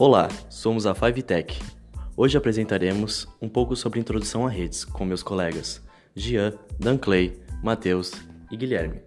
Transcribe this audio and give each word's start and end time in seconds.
Olá, 0.00 0.28
somos 0.48 0.86
a 0.86 0.94
Five 0.94 1.24
Tech. 1.24 1.60
Hoje 2.16 2.38
apresentaremos 2.38 3.26
um 3.42 3.48
pouco 3.48 3.74
sobre 3.74 3.98
introdução 3.98 4.46
a 4.46 4.48
redes 4.48 4.84
com 4.84 5.04
meus 5.04 5.24
colegas 5.24 5.82
Gian, 6.14 6.56
Dan 6.78 6.96
Clay, 6.96 7.36
Matheus 7.64 8.12
e 8.48 8.56
Guilherme. 8.56 9.00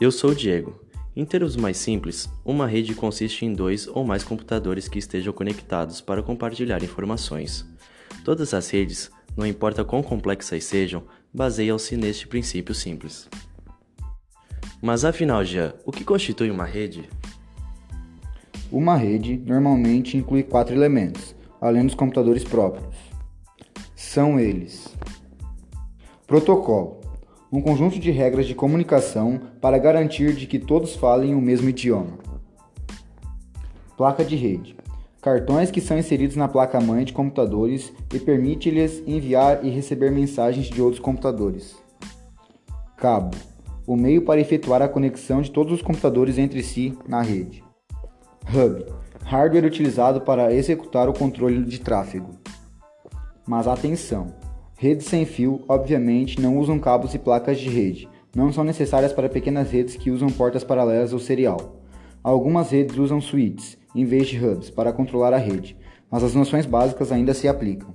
Eu 0.00 0.10
sou 0.10 0.30
o 0.30 0.34
Diego. 0.34 0.80
Em 1.14 1.26
termos 1.26 1.54
mais 1.54 1.76
simples, 1.76 2.30
uma 2.42 2.66
rede 2.66 2.94
consiste 2.94 3.44
em 3.44 3.52
dois 3.52 3.86
ou 3.86 4.06
mais 4.06 4.24
computadores 4.24 4.88
que 4.88 4.98
estejam 4.98 5.34
conectados 5.34 6.00
para 6.00 6.22
compartilhar 6.22 6.82
informações. 6.82 7.70
Todas 8.24 8.54
as 8.54 8.70
redes, 8.70 9.10
não 9.36 9.46
importa 9.46 9.84
quão 9.84 10.02
complexas 10.02 10.64
sejam, 10.64 11.02
baseiam-se 11.32 11.96
neste 11.96 12.26
princípio 12.26 12.74
simples. 12.74 13.28
Mas 14.80 15.04
afinal, 15.04 15.44
já, 15.44 15.74
o 15.84 15.92
que 15.92 16.04
constitui 16.04 16.50
uma 16.50 16.64
rede? 16.64 17.08
Uma 18.70 18.96
rede 18.96 19.36
normalmente 19.46 20.16
inclui 20.16 20.42
quatro 20.42 20.74
elementos, 20.74 21.34
além 21.60 21.86
dos 21.86 21.94
computadores 21.94 22.42
próprios. 22.42 22.96
São 23.94 24.40
eles: 24.40 24.88
protocolo, 26.26 27.00
um 27.52 27.60
conjunto 27.60 27.98
de 27.98 28.10
regras 28.10 28.46
de 28.46 28.54
comunicação 28.54 29.40
para 29.60 29.78
garantir 29.78 30.34
de 30.34 30.46
que 30.46 30.58
todos 30.58 30.96
falem 30.96 31.34
o 31.34 31.40
mesmo 31.40 31.68
idioma. 31.68 32.18
Placa 33.96 34.24
de 34.24 34.36
rede, 34.36 34.74
cartões 35.22 35.70
que 35.70 35.80
são 35.80 35.96
inseridos 35.96 36.34
na 36.34 36.48
placa-mãe 36.48 37.04
de 37.04 37.12
computadores 37.12 37.92
e 38.12 38.18
permite-lhes 38.18 39.04
enviar 39.06 39.64
e 39.64 39.70
receber 39.70 40.10
mensagens 40.10 40.66
de 40.66 40.82
outros 40.82 41.00
computadores. 41.00 41.76
Cabo, 42.96 43.30
o 43.86 43.96
meio 43.96 44.22
para 44.22 44.40
efetuar 44.40 44.82
a 44.82 44.88
conexão 44.88 45.40
de 45.40 45.52
todos 45.52 45.72
os 45.72 45.80
computadores 45.80 46.38
entre 46.38 46.60
si 46.60 46.98
na 47.06 47.22
rede. 47.22 47.62
Hub, 48.52 48.84
hardware 49.24 49.64
utilizado 49.64 50.20
para 50.20 50.52
executar 50.52 51.08
o 51.08 51.12
controle 51.14 51.62
de 51.62 51.80
tráfego. 51.80 52.30
Mas 53.46 53.68
atenção! 53.68 54.34
Redes 54.76 55.06
sem 55.06 55.24
fio, 55.24 55.62
obviamente, 55.68 56.40
não 56.40 56.58
usam 56.58 56.80
cabos 56.80 57.14
e 57.14 57.18
placas 57.18 57.60
de 57.60 57.68
rede. 57.68 58.08
Não 58.34 58.52
são 58.52 58.64
necessárias 58.64 59.12
para 59.12 59.28
pequenas 59.28 59.70
redes 59.70 59.94
que 59.94 60.10
usam 60.10 60.28
portas 60.30 60.64
paralelas 60.64 61.12
ou 61.12 61.20
serial. 61.20 61.80
Algumas 62.24 62.70
redes 62.70 62.96
usam 62.96 63.20
switches, 63.20 63.78
em 63.94 64.04
vez 64.04 64.28
de 64.28 64.44
hubs, 64.44 64.70
para 64.70 64.92
controlar 64.92 65.32
a 65.32 65.38
rede, 65.38 65.76
mas 66.10 66.22
as 66.22 66.34
noções 66.34 66.66
básicas 66.66 67.10
ainda 67.12 67.34
se 67.34 67.48
aplicam. 67.48 67.94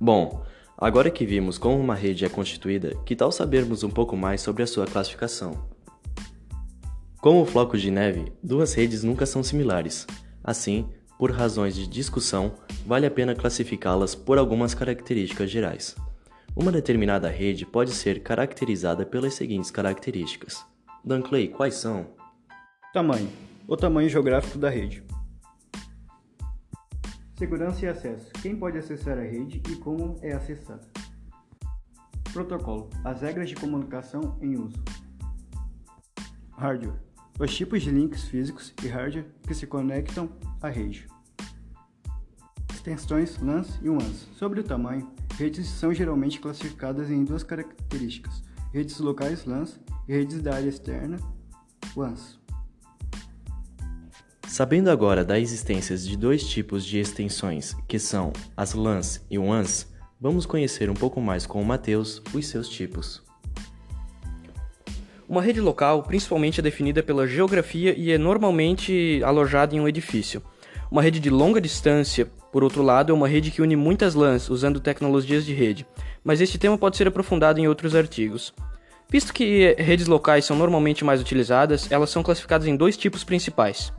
Bom, 0.00 0.42
agora 0.76 1.10
que 1.10 1.26
vimos 1.26 1.58
como 1.58 1.78
uma 1.78 1.94
rede 1.94 2.24
é 2.24 2.28
constituída, 2.28 2.96
que 3.04 3.16
tal 3.16 3.32
sabermos 3.32 3.82
um 3.82 3.90
pouco 3.90 4.16
mais 4.16 4.40
sobre 4.40 4.62
a 4.62 4.66
sua 4.66 4.86
classificação? 4.86 5.68
Como 7.20 7.44
flocos 7.44 7.82
de 7.82 7.90
neve, 7.90 8.32
duas 8.42 8.74
redes 8.74 9.02
nunca 9.02 9.26
são 9.26 9.42
similares. 9.42 10.06
Assim, 10.44 10.88
por 11.18 11.32
razões 11.32 11.74
de 11.74 11.86
discussão, 11.86 12.52
vale 12.86 13.06
a 13.06 13.10
pena 13.10 13.34
classificá-las 13.34 14.14
por 14.14 14.38
algumas 14.38 14.74
características 14.74 15.50
gerais. 15.50 15.96
Uma 16.54 16.70
determinada 16.70 17.28
rede 17.28 17.66
pode 17.66 17.90
ser 17.90 18.22
caracterizada 18.22 19.04
pelas 19.04 19.34
seguintes 19.34 19.70
características. 19.70 20.64
Clay, 21.28 21.48
quais 21.48 21.74
são? 21.74 22.06
Tamanho. 22.92 23.28
O 23.66 23.76
tamanho 23.76 24.08
geográfico 24.08 24.58
da 24.58 24.70
rede. 24.70 25.02
Segurança 27.36 27.84
e 27.84 27.88
acesso. 27.88 28.30
Quem 28.42 28.56
pode 28.56 28.78
acessar 28.78 29.18
a 29.18 29.22
rede 29.22 29.62
e 29.70 29.76
como 29.76 30.18
é 30.22 30.32
acessada. 30.32 30.86
Protocolo. 32.32 32.90
As 33.04 33.20
regras 33.20 33.48
de 33.48 33.54
comunicação 33.54 34.38
em 34.40 34.56
uso. 34.56 34.82
Hardware. 36.52 36.98
Os 37.38 37.54
tipos 37.54 37.82
de 37.82 37.90
links 37.90 38.24
físicos 38.24 38.72
e 38.82 38.88
hardware 38.88 39.26
que 39.46 39.54
se 39.54 39.66
conectam 39.66 40.30
à 40.62 40.68
rede. 40.68 41.06
Extensões 42.72 43.38
LANs 43.40 43.78
e 43.82 43.88
WANs. 43.90 44.28
Sobre 44.32 44.60
o 44.60 44.64
tamanho, 44.64 45.10
Redes 45.38 45.68
são 45.68 45.92
geralmente 45.92 46.40
classificadas 46.40 47.10
em 47.10 47.22
duas 47.22 47.42
características: 47.42 48.42
redes 48.72 48.98
locais 48.98 49.44
LANs 49.44 49.78
e 50.08 50.12
redes 50.12 50.40
da 50.40 50.54
área 50.54 50.68
externa 50.68 51.18
WANs. 51.94 52.40
Sabendo 54.56 54.88
agora 54.88 55.22
da 55.22 55.38
existência 55.38 55.94
de 55.98 56.16
dois 56.16 56.42
tipos 56.42 56.82
de 56.82 56.98
extensões, 56.98 57.76
que 57.86 57.98
são 57.98 58.32
as 58.56 58.72
LANs 58.72 59.22
e 59.30 59.38
WANs, 59.38 59.86
vamos 60.18 60.46
conhecer 60.46 60.88
um 60.88 60.94
pouco 60.94 61.20
mais 61.20 61.44
com 61.44 61.60
o 61.60 61.64
Matheus 61.66 62.22
os 62.32 62.46
seus 62.46 62.66
tipos. 62.66 63.22
Uma 65.28 65.42
rede 65.42 65.60
local 65.60 66.02
principalmente 66.04 66.58
é 66.58 66.62
definida 66.62 67.02
pela 67.02 67.26
geografia 67.26 67.94
e 67.94 68.10
é 68.10 68.16
normalmente 68.16 69.20
alojada 69.26 69.76
em 69.76 69.80
um 69.80 69.86
edifício. 69.86 70.42
Uma 70.90 71.02
rede 71.02 71.20
de 71.20 71.28
longa 71.28 71.60
distância 71.60 72.26
por 72.50 72.64
outro 72.64 72.82
lado, 72.82 73.12
é 73.12 73.14
uma 73.14 73.28
rede 73.28 73.50
que 73.50 73.60
une 73.60 73.76
muitas 73.76 74.14
LANs 74.14 74.48
usando 74.48 74.80
tecnologias 74.80 75.44
de 75.44 75.52
rede, 75.52 75.86
mas 76.24 76.40
este 76.40 76.56
tema 76.56 76.78
pode 76.78 76.96
ser 76.96 77.06
aprofundado 77.06 77.60
em 77.60 77.68
outros 77.68 77.94
artigos. 77.94 78.54
Visto 79.06 79.34
que 79.34 79.76
redes 79.78 80.06
locais 80.06 80.46
são 80.46 80.56
normalmente 80.56 81.04
mais 81.04 81.20
utilizadas, 81.20 81.92
elas 81.92 82.08
são 82.08 82.22
classificadas 82.22 82.66
em 82.66 82.74
dois 82.74 82.96
tipos 82.96 83.22
principais. 83.22 83.92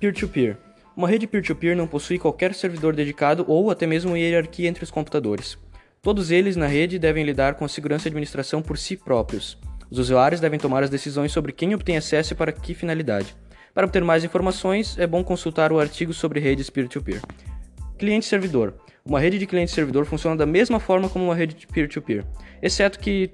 Peer-to-peer. 0.00 0.54
-peer. 0.54 0.68
Uma 0.96 1.08
rede 1.08 1.26
peer-to-peer 1.26 1.74
-peer 1.74 1.76
não 1.76 1.86
possui 1.86 2.18
qualquer 2.18 2.54
servidor 2.54 2.94
dedicado 2.94 3.44
ou 3.48 3.70
até 3.70 3.86
mesmo 3.86 4.16
hierarquia 4.16 4.68
entre 4.68 4.84
os 4.84 4.90
computadores. 4.90 5.58
Todos 6.00 6.30
eles 6.30 6.54
na 6.54 6.68
rede 6.68 6.98
devem 6.98 7.24
lidar 7.24 7.54
com 7.54 7.64
a 7.64 7.68
segurança 7.68 8.06
e 8.06 8.10
administração 8.10 8.62
por 8.62 8.78
si 8.78 8.96
próprios. 8.96 9.58
Os 9.90 9.98
usuários 9.98 10.40
devem 10.40 10.58
tomar 10.58 10.84
as 10.84 10.90
decisões 10.90 11.32
sobre 11.32 11.50
quem 11.50 11.74
obtém 11.74 11.96
acesso 11.96 12.32
e 12.32 12.36
para 12.36 12.52
que 12.52 12.74
finalidade. 12.74 13.34
Para 13.74 13.86
obter 13.86 14.04
mais 14.04 14.22
informações, 14.22 14.96
é 14.98 15.06
bom 15.06 15.24
consultar 15.24 15.72
o 15.72 15.80
artigo 15.80 16.12
sobre 16.12 16.38
redes 16.38 16.70
peer-to-peer. 16.70 17.20
Cliente-servidor. 17.98 18.74
Uma 19.04 19.18
rede 19.18 19.38
de 19.38 19.46
cliente-servidor 19.46 20.04
funciona 20.04 20.36
da 20.36 20.46
mesma 20.46 20.78
forma 20.78 21.08
como 21.08 21.24
uma 21.24 21.34
rede 21.34 21.54
de 21.54 21.66
peer-to-peer, 21.66 22.24
exceto 22.62 23.00
que 23.00 23.32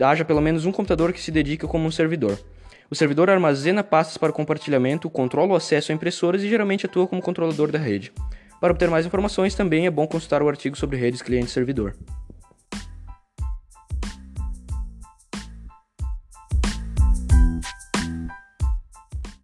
haja 0.00 0.24
pelo 0.24 0.40
menos 0.40 0.66
um 0.66 0.72
computador 0.72 1.12
que 1.12 1.20
se 1.20 1.30
dedique 1.30 1.66
como 1.66 1.86
um 1.86 1.90
servidor. 1.90 2.38
O 2.92 2.94
servidor 2.94 3.30
armazena 3.30 3.82
pastas 3.82 4.18
para 4.18 4.34
compartilhamento, 4.34 5.08
controla 5.08 5.54
o 5.54 5.56
acesso 5.56 5.90
a 5.90 5.94
impressoras 5.94 6.42
e 6.42 6.48
geralmente 6.50 6.84
atua 6.84 7.06
como 7.06 7.22
controlador 7.22 7.72
da 7.72 7.78
rede. 7.78 8.12
Para 8.60 8.70
obter 8.70 8.90
mais 8.90 9.06
informações, 9.06 9.54
também 9.54 9.86
é 9.86 9.90
bom 9.90 10.06
consultar 10.06 10.42
o 10.42 10.48
artigo 10.50 10.76
sobre 10.76 10.98
redes 10.98 11.22
cliente-servidor. 11.22 11.94